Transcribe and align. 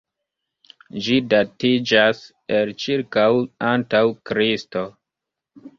Ĝi 1.07 1.17
datiĝas 1.33 2.23
el 2.61 2.75
ĉirkaŭ 2.85 3.29
antaŭ 3.75 4.05
Kristo. 4.31 4.89